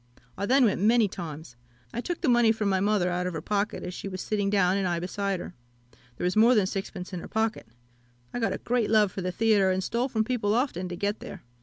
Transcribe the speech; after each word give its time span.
I 0.35 0.47
then 0.47 0.65
went 0.65 0.81
many 0.81 1.07
times. 1.07 1.55
I 1.93 2.01
took 2.01 2.21
the 2.21 2.27
money 2.27 2.51
from 2.51 2.69
my 2.69 2.79
mother 2.79 3.11
out 3.11 3.27
of 3.27 3.33
her 3.33 3.41
pocket 3.43 3.83
as 3.83 3.93
she 3.93 4.07
was 4.07 4.19
sitting 4.19 4.49
down, 4.49 4.75
and 4.75 4.87
I 4.87 4.99
beside 4.99 5.39
her. 5.39 5.53
There 6.17 6.25
was 6.25 6.35
more 6.35 6.55
than 6.55 6.65
sixpence 6.65 7.13
in 7.13 7.19
her 7.19 7.27
pocket. 7.27 7.67
I 8.33 8.39
got 8.39 8.51
a 8.51 8.57
great 8.57 8.89
love 8.89 9.11
for 9.11 9.21
the 9.21 9.31
theatre, 9.31 9.69
and 9.69 9.83
stole 9.83 10.09
from 10.09 10.23
people 10.23 10.55
often 10.55 10.89
to 10.89 10.95
get 10.95 11.19
there. 11.19 11.43